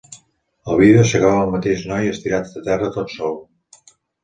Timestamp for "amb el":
1.43-1.53